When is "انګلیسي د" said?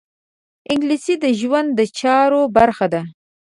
0.71-1.25